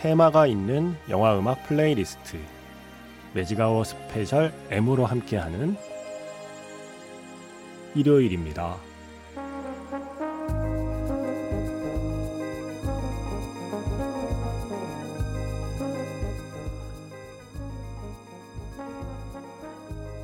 테마가 0.00 0.46
있는 0.46 0.96
영화 1.10 1.38
음악 1.38 1.62
플레이리스트 1.64 2.38
매직아워 3.34 3.84
스페셜 3.84 4.50
M으로 4.70 5.04
함께하는 5.04 5.76
일요일입니다. 7.94 8.76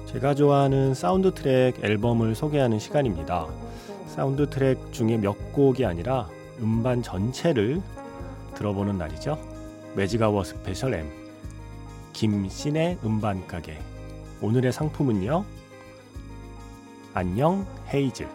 제가 0.06 0.34
좋아하는 0.34 0.94
사운드 0.94 1.34
트랙 1.34 1.84
앨범을 1.84 2.34
소개하는 2.34 2.78
시간입니다. 2.78 3.46
사운드 4.06 4.48
트랙 4.48 4.90
중에 4.90 5.18
몇 5.18 5.52
곡이 5.52 5.84
아니라 5.84 6.30
음반 6.62 7.02
전체를 7.02 7.82
들어보는 8.54 8.96
날이죠. 8.96 9.55
매직아워 9.96 10.44
스페셜 10.44 10.92
M 10.92 11.10
김신의 12.12 12.98
음반 13.02 13.46
가게 13.46 13.78
오늘의 14.42 14.70
상품은요 14.70 15.42
안녕 17.14 17.66
헤이즐 17.88 18.28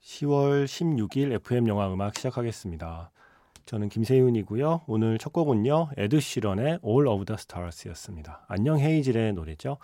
10월 0.00 0.64
16일 0.64 1.32
FM 1.34 1.68
영화 1.68 1.92
음악 1.92 2.16
시작하겠습니다. 2.16 3.12
저는 3.66 3.88
김세윤이고요. 3.88 4.80
오늘 4.88 5.16
첫 5.18 5.32
곡은요. 5.32 5.90
에드 5.96 6.18
시런의 6.18 6.80
All 6.84 7.06
of 7.06 7.24
the 7.26 7.36
Stars였습니다. 7.38 8.44
안녕 8.48 8.80
헤이즐의 8.80 9.34
노래죠. 9.34 9.78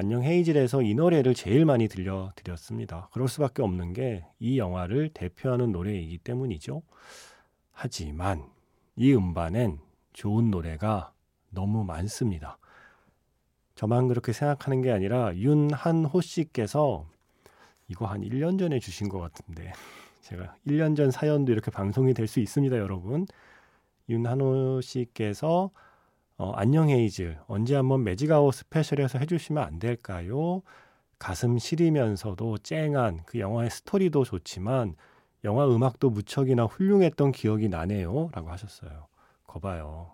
안녕 0.00 0.22
헤이즐에서 0.22 0.82
이 0.82 0.94
노래를 0.94 1.34
제일 1.34 1.64
많이 1.64 1.88
들려드렸습니다. 1.88 3.08
그럴 3.10 3.26
수밖에 3.26 3.62
없는 3.62 3.94
게 3.94 4.24
이 4.38 4.56
영화를 4.56 5.08
대표하는 5.08 5.72
노래이기 5.72 6.18
때문이죠. 6.18 6.82
하지만 7.72 8.48
이 8.94 9.12
음반엔 9.12 9.80
좋은 10.12 10.52
노래가 10.52 11.12
너무 11.50 11.82
많습니다. 11.82 12.58
저만 13.74 14.06
그렇게 14.06 14.32
생각하는 14.32 14.82
게 14.82 14.92
아니라 14.92 15.34
윤한호 15.34 16.20
씨께서 16.20 17.04
이거 17.88 18.06
한 18.06 18.20
1년 18.20 18.56
전에 18.56 18.78
주신 18.78 19.08
것 19.08 19.18
같은데 19.18 19.72
제가 20.22 20.54
1년 20.64 20.96
전 20.96 21.10
사연도 21.10 21.50
이렇게 21.50 21.72
방송이 21.72 22.14
될 22.14 22.28
수 22.28 22.38
있습니다, 22.38 22.78
여러분. 22.78 23.26
윤한호 24.08 24.80
씨께서 24.80 25.72
어, 26.38 26.52
안녕 26.52 26.88
헤이즐 26.88 27.38
언제 27.48 27.74
한번 27.74 28.04
매직아워 28.04 28.54
스페셜에서 28.54 29.18
해주시면 29.18 29.62
안 29.62 29.78
될까요? 29.80 30.62
가슴 31.18 31.58
시리면서도 31.58 32.58
쨍한 32.58 33.24
그 33.26 33.40
영화의 33.40 33.70
스토리도 33.70 34.22
좋지만 34.24 34.94
영화 35.44 35.66
음악도 35.66 36.10
무척이나 36.10 36.64
훌륭했던 36.64 37.32
기억이 37.32 37.68
나네요. 37.68 38.30
라고 38.32 38.50
하셨어요. 38.50 39.08
거봐요. 39.48 40.12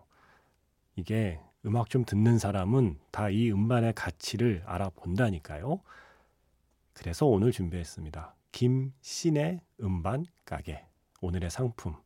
이게 0.97 1.41
음악 1.67 1.91
좀 1.91 2.05
듣는 2.05 2.39
사람은 2.39 2.99
다 3.11 3.29
이 3.31 3.51
음반의 3.53 3.93
가치를 3.95 4.63
알아본다니까요. 4.67 5.81
그래서 6.95 7.27
오늘 7.27 7.53
준비했습니다. 7.53 8.35
김신의 8.53 9.61
음반 9.83 10.25
가게. 10.47 10.87
오늘의 11.21 11.51
상품. 11.51 11.97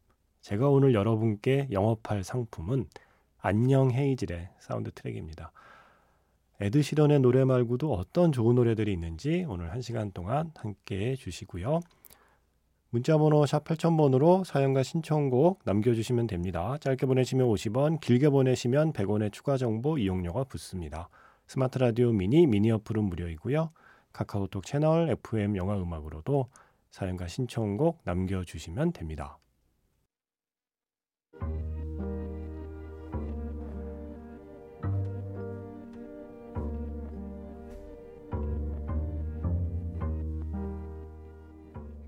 제가 0.40 0.68
오늘 0.68 0.94
여러분께 0.94 1.68
영업할 1.70 2.24
상품은 2.24 2.86
안녕 3.40 3.92
헤이즐의 3.92 4.48
사운드 4.58 4.90
트랙입니다. 4.90 5.52
에드 6.60 6.82
시런의 6.82 7.20
노래 7.20 7.44
말고도 7.44 7.94
어떤 7.94 8.32
좋은 8.32 8.56
노래들이 8.56 8.92
있는지 8.92 9.46
오늘 9.48 9.70
1시간 9.70 10.12
동안 10.12 10.50
함께 10.56 11.10
해 11.10 11.14
주시고요. 11.14 11.80
문자번호 12.90 13.46
샵 13.46 13.64
8000번으로 13.64 14.44
사연과 14.44 14.82
신청곡 14.82 15.60
남겨주시면 15.64 16.26
됩니다. 16.26 16.78
짧게 16.80 17.06
보내시면 17.06 17.46
50원, 17.46 18.00
길게 18.00 18.30
보내시면 18.30 18.92
100원의 18.92 19.32
추가 19.32 19.56
정보 19.56 19.98
이용료가 19.98 20.44
붙습니다. 20.44 21.08
스마트 21.46 21.78
라디오 21.78 22.10
미니, 22.12 22.46
미니 22.46 22.72
어플은 22.72 23.04
무료이고요. 23.04 23.70
카카오톡 24.12 24.66
채널 24.66 25.10
FM 25.10 25.56
영화 25.56 25.76
음악으로도 25.80 26.48
사연과 26.90 27.28
신청곡 27.28 28.00
남겨주시면 28.04 28.94
됩니다. 28.94 29.38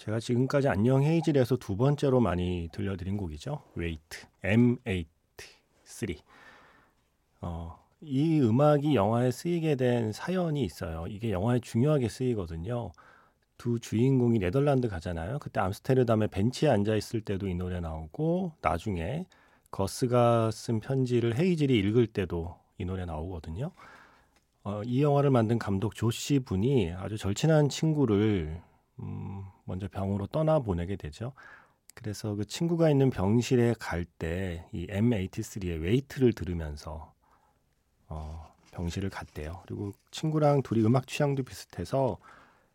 제가 0.00 0.18
지금까지 0.18 0.66
안녕 0.66 1.02
헤이즐에서 1.02 1.58
두 1.58 1.76
번째로 1.76 2.20
많이 2.20 2.70
들려드린 2.72 3.18
곡이죠. 3.18 3.62
Wait 3.74 4.26
M83. 4.42 6.16
어, 7.42 7.78
이 8.00 8.40
음악이 8.40 8.94
영화에 8.94 9.30
쓰이게 9.30 9.74
된 9.74 10.10
사연이 10.12 10.64
있어요. 10.64 11.04
이게 11.06 11.30
영화에 11.30 11.60
중요하게 11.60 12.08
쓰이거든요. 12.08 12.92
두 13.58 13.78
주인공이 13.78 14.38
네덜란드 14.38 14.88
가잖아요. 14.88 15.38
그때 15.38 15.60
암스테르담에 15.60 16.28
벤치에 16.28 16.70
앉아 16.70 16.96
있을 16.96 17.20
때도 17.20 17.46
이 17.46 17.54
노래 17.54 17.78
나오고 17.80 18.52
나중에 18.62 19.26
거스가 19.70 20.50
쓴 20.50 20.80
편지를 20.80 21.38
헤이즐이 21.38 21.76
읽을 21.76 22.06
때도 22.06 22.56
이 22.78 22.86
노래 22.86 23.04
나오거든요. 23.04 23.70
어, 24.64 24.80
이 24.82 25.02
영화를 25.02 25.28
만든 25.28 25.58
감독 25.58 25.94
조시 25.94 26.38
분이 26.38 26.92
아주 26.92 27.18
절친한 27.18 27.68
친구를 27.68 28.62
음, 29.02 29.44
먼저 29.64 29.88
병으로 29.88 30.26
떠나 30.28 30.58
보내게 30.60 30.96
되죠. 30.96 31.32
그래서 31.94 32.34
그 32.34 32.44
친구가 32.46 32.90
있는 32.90 33.10
병실에 33.10 33.74
갈 33.78 34.04
때 34.18 34.64
이 34.72 34.86
M83의 34.88 35.82
Wait를 35.82 36.32
들으면서 36.32 37.12
어, 38.08 38.52
병실을 38.72 39.10
갔대요. 39.10 39.62
그리고 39.66 39.92
친구랑 40.10 40.62
둘이 40.62 40.84
음악 40.84 41.06
취향도 41.06 41.42
비슷해서 41.44 42.18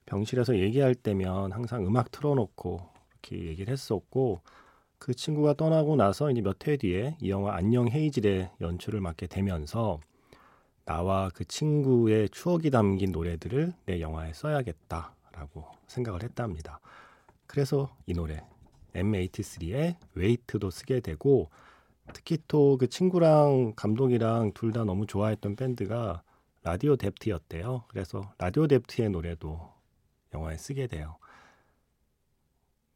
병실에서 0.06 0.58
얘기할 0.60 0.96
때면 0.96 1.52
항상 1.52 1.86
음악 1.86 2.12
틀어놓고 2.12 2.82
이렇게 3.12 3.46
얘기를 3.48 3.72
했었고 3.72 4.42
그 5.00 5.14
친구가 5.14 5.56
떠나고 5.56 5.96
나서 5.96 6.32
이제 6.32 6.42
몇 6.42 6.68
해 6.68 6.78
뒤에 6.78 7.18
이 7.22 7.30
영화 7.30 7.56
안녕 7.56 7.88
헤이즐의 7.90 8.52
연출을 8.62 9.02
맡게 9.02 9.28
되면서 9.28 10.00
나와 10.86 11.30
그 11.34 11.46
친구의 11.46 12.30
추억이 12.30 12.70
담긴 12.72 13.12
노래들을 13.12 13.74
내 13.86 14.02
영화에 14.02 14.34
써야겠다 14.34 15.16
라고 15.36 15.66
생각을 15.88 16.24
했답니다. 16.24 16.80
그래서 17.48 17.96
이 18.06 18.14
노래 18.14 18.44
M83의 18.94 19.98
웨이트도 20.16 20.72
쓰게 20.72 21.02
되고 21.02 21.50
특히 22.14 22.38
또 22.48 22.78
그 22.78 22.88
친구랑 22.88 23.74
감독이랑 23.76 24.54
둘 24.54 24.72
다 24.72 24.84
너무 24.86 25.06
좋아했던 25.06 25.56
밴드가 25.56 26.24
라디오 26.64 26.96
뎁트였대요. 26.96 27.84
그래서 27.88 28.34
라디오 28.40 28.68
뎁트의 28.68 29.10
노래도 29.10 29.72
영화에 30.34 30.58
쓰게 30.58 30.88
돼요. 30.88 31.18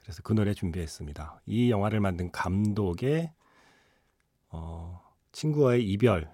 그래서 0.02 0.22
그 0.24 0.34
노래 0.34 0.54
준비했습니다. 0.54 1.42
이 1.46 1.70
영화를 1.70 2.00
만든 2.00 2.32
감독의 2.32 3.32
어, 4.50 5.02
친구와의 5.32 5.88
이별에 5.92 6.26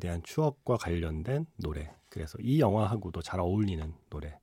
대한 0.00 0.22
추억과 0.22 0.76
관련된 0.76 1.46
노래. 1.56 1.92
그래서 2.08 2.38
이 2.40 2.60
영화하고도 2.60 3.22
잘 3.22 3.40
어울리는 3.40 3.92
노래. 4.10 4.38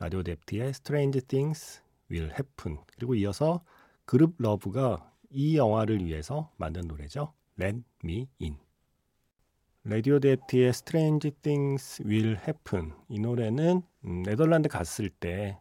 라디오 0.00 0.22
뎁트의 0.22 0.70
Strange 0.70 1.20
Things 1.20 1.82
Will 2.10 2.30
Happen 2.30 2.78
그리고 2.96 3.14
이어서 3.14 3.62
그룹러브가 4.06 5.12
이 5.28 5.58
영화를 5.58 6.02
위해서 6.02 6.50
만든 6.56 6.88
노래죠. 6.88 7.34
Let 7.60 7.82
Me 8.02 8.26
In. 8.40 8.56
레디오 9.84 10.18
데티의 10.18 10.70
Strange 10.70 11.30
Things 11.42 12.02
Will 12.06 12.38
Happen 12.38 12.92
이 13.10 13.20
노래는 13.20 13.82
음, 14.06 14.22
네덜란드 14.22 14.70
갔을 14.70 15.10
때 15.10 15.60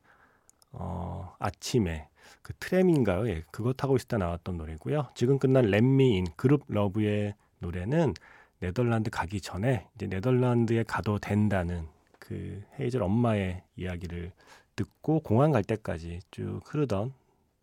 어, 0.71 1.35
아침에 1.38 2.07
그 2.42 2.53
트램인가요? 2.62 3.27
예, 3.27 3.44
그거 3.51 3.74
타고 3.74 3.97
있을 3.97 4.07
때 4.07 4.15
나왔던 4.15 4.56
노래고요. 4.56 5.09
지금 5.15 5.38
끝난 5.38 5.65
렛미인 5.65 6.27
그룹 6.38 6.63
러브의 6.69 7.35
노래는 7.59 8.13
네덜란드 8.62 9.09
가기 9.09 9.42
전에 9.42 9.89
이제 9.95 10.07
네덜란드에 10.07 10.83
가도 10.83 11.19
된다는 11.19 11.89
그 12.30 12.62
헤이즐 12.80 13.02
엄마의 13.02 13.64
이야기를 13.76 14.31
듣고 14.76 15.22
공항 15.22 15.52
갈 15.52 15.64
때까지 15.64 16.20
쭉 16.30 16.62
흐르던 16.64 17.12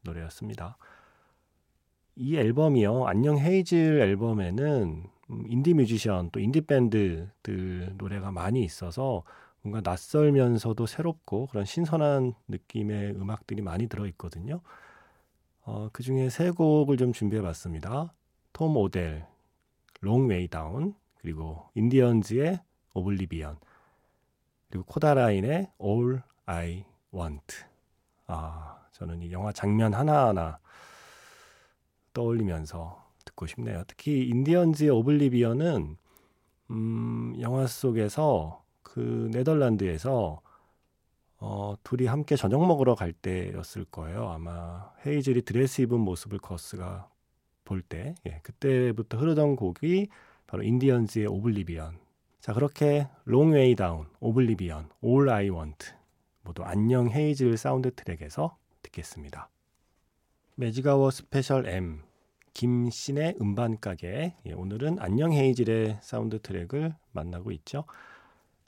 노래였습니다. 0.03 0.77
이 2.17 2.37
앨범이요. 2.37 3.07
안녕 3.07 3.39
헤이즐 3.39 4.01
앨범에는 4.01 5.05
음, 5.31 5.45
인디 5.47 5.73
뮤지션 5.73 6.31
또 6.33 6.41
인디 6.41 6.63
밴드들 6.63 7.95
노래가 7.97 8.33
많이 8.33 8.65
있어서 8.65 9.23
뭔가 9.63 9.89
낯설면서도 9.89 10.85
새롭고 10.85 11.47
그런 11.47 11.65
신선한 11.65 12.35
느낌의 12.49 13.13
음악들이 13.15 13.63
많이 13.63 13.87
들어 13.87 14.07
있거든요. 14.09 14.63
어, 15.63 15.91
그 15.93 16.03
중에 16.03 16.29
세 16.29 16.51
곡을 16.51 16.97
좀 16.97 17.13
준비해 17.13 17.41
봤습니다. 17.41 18.13
톰 18.53 18.77
오델, 18.77 19.27
Long 20.00 20.26
Way 20.26 20.49
Down, 20.49 20.94
그리고 21.21 21.69
인디언즈의 21.75 22.61
Oblivion, 22.94 23.58
그리고 24.76 24.84
코달라인의 24.85 25.70
All 25.82 26.23
I 26.44 26.84
Want. 27.14 27.56
아, 28.26 28.76
저는 28.93 29.23
이 29.23 29.32
영화 29.32 29.50
장면 29.50 29.94
하나하나 29.94 30.58
떠올리면서 32.12 33.02
듣고 33.25 33.46
싶네요. 33.46 33.84
특히 33.87 34.28
인디언즈의 34.28 34.90
오블리비언은 34.90 35.96
음, 36.70 37.37
영화 37.40 37.67
속에서 37.67 38.62
그 38.82 39.31
네덜란드에서 39.32 40.43
어, 41.38 41.75
둘이 41.82 42.06
함께 42.06 42.37
저녁 42.37 42.67
먹으러 42.67 42.94
갈 42.94 43.12
때였을 43.14 43.87
거예요. 43.87 44.29
아마 44.29 44.90
헤이즐이 45.06 45.43
드레스 45.43 45.81
입은 45.82 46.00
모습을 46.00 46.38
거스가 46.38 47.08
볼 47.64 47.81
때, 47.81 48.14
예, 48.26 48.40
그때부터 48.43 49.17
흐르던 49.17 49.56
곡이 49.56 50.08
바로 50.46 50.62
인디언즈의 50.62 51.29
오블리비언. 51.29 52.06
자, 52.46 52.52
그렇게 52.52 53.08
Long 53.25 53.75
Way 53.75 53.87
Down, 53.87 54.06
Oblivion, 54.20 54.88
All 55.00 55.31
I 55.31 55.49
Want 55.49 55.93
모두 56.43 56.62
안녕 56.62 57.10
헤이즐 57.10 57.56
사운드 57.56 57.93
트랙에서 57.93 58.56
듣겠습니다. 58.82 59.48
매직아워 60.55 61.11
스페셜 61.10 61.66
M 61.66 62.04
김신의 62.54 63.38
음반 63.40 63.81
가게 63.81 64.37
예, 64.46 64.52
오늘은 64.52 65.00
안녕 65.00 65.32
헤이즐의 65.32 65.98
사운드 66.02 66.40
트랙을 66.40 66.94
만나고 67.10 67.50
있죠. 67.50 67.82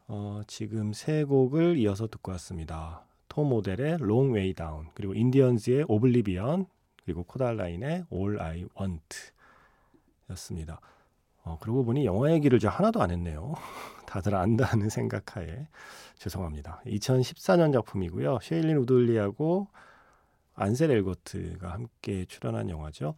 어, 0.08 0.40
지금 0.48 0.92
세 0.92 1.22
곡을 1.22 1.78
이어서 1.78 2.08
듣고 2.08 2.32
왔습니다. 2.32 3.04
톰 3.28 3.48
오델의 3.48 3.98
Long 4.00 4.34
Way 4.34 4.54
Down 4.54 4.88
그리고 4.94 5.14
인디언즈의 5.14 5.84
Oblivion 5.86 6.66
그리고 7.04 7.22
코달라인의 7.22 8.06
All 8.12 8.40
I 8.40 8.66
Want 8.76 9.16
였습니다. 10.30 10.80
어, 11.48 11.58
그러고 11.60 11.84
보니 11.84 12.04
영화 12.04 12.30
얘기를 12.32 12.58
저 12.58 12.68
하나도 12.68 13.00
안 13.00 13.10
했네요. 13.10 13.54
다들 14.06 14.34
안다는 14.34 14.88
생각하에 14.90 15.66
죄송합니다. 16.16 16.82
2014년 16.86 17.72
작품이고요. 17.72 18.38
쉐일린 18.42 18.76
우들리하고 18.78 19.68
안셀 20.54 20.90
엘거트가 20.90 21.70
함께 21.70 22.24
출연한 22.26 22.68
영화죠. 22.68 23.14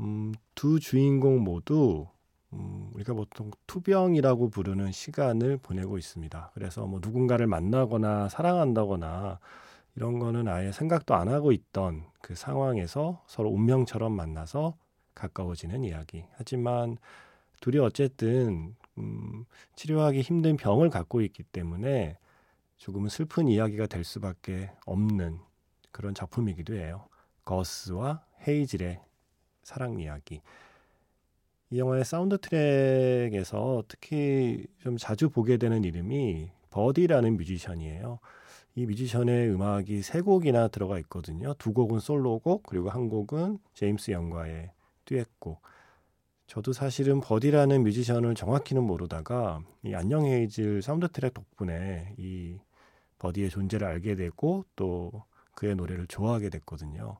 음, 0.00 0.32
두 0.54 0.80
주인공 0.80 1.40
모두 1.40 2.06
음, 2.52 2.90
우리가 2.94 3.12
보통 3.12 3.50
투병이라고 3.66 4.50
부르는 4.50 4.92
시간을 4.92 5.58
보내고 5.58 5.98
있습니다. 5.98 6.52
그래서 6.54 6.86
뭐 6.86 7.00
누군가를 7.02 7.46
만나거나 7.46 8.28
사랑한다거나 8.28 9.40
이런 9.96 10.18
거는 10.18 10.46
아예 10.48 10.72
생각도 10.72 11.14
안 11.14 11.28
하고 11.28 11.52
있던 11.52 12.04
그 12.20 12.34
상황에서 12.34 13.22
서로 13.26 13.50
운명처럼 13.50 14.12
만나서 14.12 14.76
가까워지는 15.14 15.84
이야기. 15.84 16.24
하지만 16.36 16.98
둘이 17.66 17.80
어쨌든 17.80 18.76
음, 18.96 19.44
치료하기 19.74 20.20
힘든 20.20 20.56
병을 20.56 20.88
갖고 20.88 21.20
있기 21.20 21.42
때문에 21.42 22.16
조금은 22.76 23.08
슬픈 23.08 23.48
이야기가 23.48 23.88
될 23.88 24.04
수밖에 24.04 24.70
없는 24.86 25.40
그런 25.90 26.14
작품이기도 26.14 26.76
해요. 26.76 27.08
거스와 27.44 28.22
헤이즐의 28.46 29.00
사랑 29.64 29.98
이야기. 29.98 30.42
이 31.70 31.80
영화의 31.80 32.04
사운드 32.04 32.38
트랙에서 32.38 33.82
특히 33.88 34.68
좀 34.78 34.96
자주 34.96 35.28
보게 35.28 35.56
되는 35.56 35.82
이름이 35.82 36.52
버디라는 36.70 37.36
뮤지션이에요. 37.36 38.20
이 38.76 38.86
뮤지션의 38.86 39.50
음악이 39.50 40.02
세 40.02 40.20
곡이나 40.20 40.68
들어가 40.68 41.00
있거든요. 41.00 41.52
두 41.54 41.72
곡은 41.72 41.98
솔로곡, 41.98 42.62
그리고 42.62 42.90
한 42.90 43.08
곡은 43.08 43.58
제임스 43.74 44.12
영과의 44.12 44.70
듀엣곡. 45.04 45.60
저도 46.46 46.72
사실은 46.72 47.20
버디라는 47.20 47.82
뮤지션을 47.82 48.34
정확히는 48.34 48.82
모르다가 48.84 49.60
이 49.84 49.94
안녕 49.94 50.24
헤이즐 50.26 50.80
사운드 50.80 51.08
트랙 51.08 51.34
덕분에 51.34 52.14
이 52.18 52.58
버디의 53.18 53.50
존재를 53.50 53.86
알게 53.86 54.14
되고 54.14 54.64
또 54.76 55.24
그의 55.54 55.74
노래를 55.74 56.06
좋아하게 56.06 56.50
됐거든요. 56.50 57.18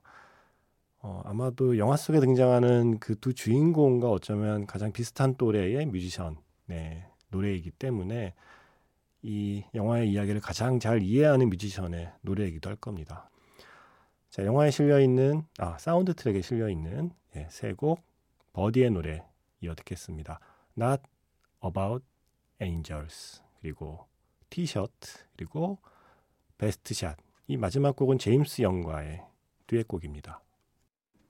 어, 0.99 1.21
아마도 1.25 1.77
영화 1.77 1.95
속에 1.97 2.19
등장하는 2.19 2.99
그 2.99 3.15
두 3.15 3.33
주인공과 3.33 4.09
어쩌면 4.09 4.65
가장 4.65 4.91
비슷한 4.91 5.35
또래의 5.35 5.85
뮤지션, 5.87 6.37
네, 6.65 7.05
노래이기 7.29 7.71
때문에 7.71 8.33
이 9.23 9.63
영화의 9.75 10.09
이야기를 10.11 10.39
가장 10.41 10.79
잘 10.79 11.01
이해하는 11.01 11.49
뮤지션의 11.49 12.11
노래이기도 12.21 12.69
할 12.69 12.77
겁니다. 12.77 13.29
자, 14.29 14.45
영화에 14.45 14.71
실려 14.71 14.99
있는 15.01 15.43
아 15.57 15.77
사운드 15.77 16.13
트랙에 16.13 16.41
실려 16.41 16.69
있는 16.69 17.11
예, 17.35 17.47
세곡 17.49 18.06
버디의 18.57 18.89
노래 18.89 19.23
이어 19.61 19.75
듣겠습니다. 19.75 20.39
Not 20.75 21.03
About 21.63 22.03
Angels 22.59 23.43
그리고 23.61 24.07
Tee 24.49 24.78
Shirt 24.78 25.25
그리고 25.35 25.77
Best 26.57 26.95
Shot. 26.95 27.17
이 27.45 27.55
마지막 27.55 27.95
곡은 27.95 28.17
제임스 28.17 28.63
영과의 28.63 29.23
듀엣곡입니다. 29.67 30.41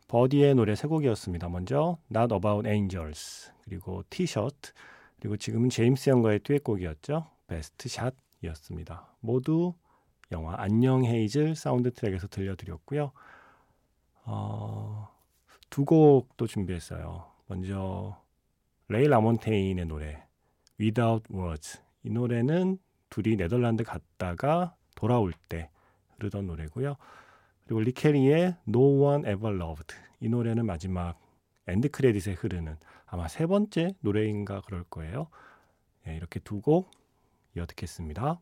버디의 0.07 0.55
노래 0.55 0.74
세 0.75 0.88
곡이었습니다. 0.88 1.50
먼저 1.50 1.98
Not 2.15 2.34
About 2.34 2.65
Angels 2.65 3.51
그리고 3.65 4.03
Tee 4.10 4.33
Shirt 4.33 4.72
그리고 5.19 5.36
지금은 5.36 5.69
제임스 5.69 6.10
영과의 6.10 6.39
듀엣곡이었죠. 6.39 7.27
Best 7.48 7.89
Shot이었습니다. 7.89 9.05
모두 9.19 9.74
영화 10.31 10.55
안녕 10.57 11.03
헤이즐 11.03 11.57
사운드 11.57 11.91
트랙에서 11.91 12.29
들려드렸고요. 12.29 13.12
어, 14.24 14.76
두 15.77 15.86
곡도 15.86 16.48
준비했어요. 16.48 17.31
먼저 17.46 18.19
레이 18.88 19.07
라몬테인의 19.07 19.86
노래 19.86 20.25
Without 20.79 21.31
Words 21.31 21.79
이 22.01 22.10
노래는 22.10 22.79
둘이 23.12 23.36
네덜란드 23.36 23.84
갔다가 23.84 24.74
돌아올 24.96 25.34
때 25.48 25.69
흐르던 26.15 26.48
노래고요. 26.48 26.96
그리고 27.65 27.81
리케 27.81 28.18
리의 28.18 28.55
No 28.67 29.03
One 29.03 29.31
Ever 29.31 29.55
Loved 29.55 29.96
이 30.19 30.29
노래는 30.29 30.65
마지막 30.65 31.19
엔드 31.67 31.91
크레딧에 31.91 32.34
흐르는 32.34 32.75
아마 33.05 33.27
세 33.27 33.46
번째 33.46 33.93
노래인가 34.00 34.62
그럴 34.62 34.84
거예요. 34.84 35.27
네, 36.07 36.15
이렇게 36.15 36.39
두 36.39 36.60
곡 36.60 36.89
이어 37.55 37.67
듣겠습니다. 37.67 38.39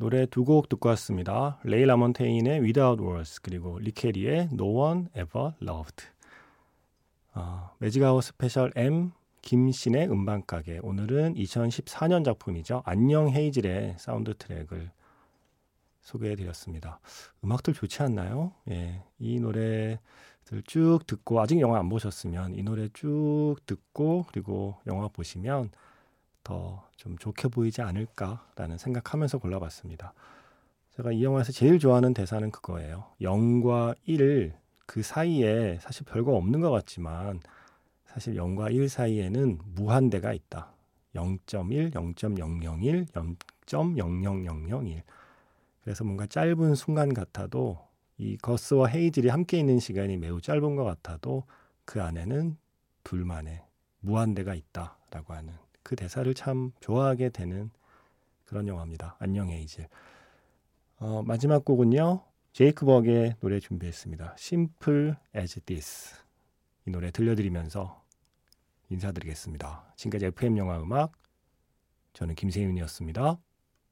노래 0.00 0.24
두 0.24 0.44
곡 0.46 0.70
듣고 0.70 0.88
왔습니다. 0.88 1.58
레이 1.62 1.84
라몬테인의 1.84 2.60
Without 2.60 3.02
Words 3.02 3.42
그리고 3.42 3.78
리케 3.80 4.14
리의 4.14 4.48
No 4.50 4.74
One 4.74 5.08
Ever 5.14 5.52
Loved 5.60 6.06
어, 7.34 7.70
매직아웃 7.80 8.24
스페셜 8.24 8.72
M 8.76 9.12
김신의 9.42 10.10
음반가게 10.10 10.80
오늘은 10.82 11.34
2014년 11.34 12.24
작품이죠. 12.24 12.82
안녕 12.86 13.28
헤이즐의 13.28 13.96
사운드 13.98 14.34
트랙을 14.38 14.90
소개해 16.00 16.34
드렸습니다. 16.34 16.98
음악들 17.44 17.74
좋지 17.74 18.02
않나요? 18.02 18.54
예. 18.70 19.04
이 19.18 19.38
노래들 19.38 19.98
쭉 20.64 21.00
듣고 21.06 21.42
아직 21.42 21.60
영화 21.60 21.78
안 21.78 21.90
보셨으면 21.90 22.54
이 22.54 22.62
노래 22.62 22.88
쭉 22.94 23.56
듣고 23.66 24.24
그리고 24.28 24.78
영화 24.86 25.08
보시면 25.08 25.70
더 26.42 26.90
좀 27.00 27.16
좋게 27.16 27.48
보이지 27.48 27.80
않을까라는 27.80 28.76
생각하면서 28.76 29.38
골라봤습니다. 29.38 30.12
제가 30.90 31.12
이 31.12 31.24
영화에서 31.24 31.50
제일 31.50 31.78
좋아하는 31.78 32.12
대사는 32.12 32.50
그거예요. 32.50 33.06
0과 33.22 33.94
1, 34.04 34.52
그 34.84 35.02
사이에 35.02 35.78
사실 35.80 36.04
별거 36.04 36.36
없는 36.36 36.60
것 36.60 36.70
같지만 36.70 37.40
사실 38.04 38.34
0과 38.34 38.74
1 38.74 38.90
사이에는 38.90 39.60
무한대가 39.74 40.34
있다. 40.34 40.74
0.1, 41.14 41.94
0.001, 41.94 43.14
0.00001. 43.66 45.02
그래서 45.82 46.04
뭔가 46.04 46.26
짧은 46.26 46.74
순간 46.74 47.14
같아도 47.14 47.78
이 48.18 48.36
거스와 48.36 48.88
헤이즐이 48.88 49.28
함께 49.28 49.58
있는 49.58 49.78
시간이 49.78 50.18
매우 50.18 50.42
짧은 50.42 50.76
것 50.76 50.84
같아도 50.84 51.44
그 51.86 52.02
안에는 52.02 52.58
둘만의 53.04 53.62
무한대가 54.00 54.54
있다라고 54.54 55.32
하는 55.32 55.54
그 55.90 55.96
대사를 55.96 56.32
참 56.34 56.70
좋아하게 56.78 57.30
되는 57.30 57.68
그런 58.44 58.68
영화입니다. 58.68 59.16
안녕 59.18 59.48
헤이즐. 59.48 59.88
어, 60.98 61.24
마지막 61.24 61.64
곡은요. 61.64 62.22
제이크 62.52 62.86
버의 62.86 63.34
노래 63.40 63.58
준비했습니다. 63.58 64.36
Simple 64.38 65.14
as 65.34 65.58
This. 65.62 66.14
이 66.86 66.92
노래 66.92 67.10
들려드리면서 67.10 68.04
인사드리겠습니다. 68.88 69.94
지금까지 69.96 70.26
FM 70.26 70.58
영화 70.58 70.80
음악 70.80 71.10
저는 72.12 72.36
김세윤이었습니다. 72.36 73.40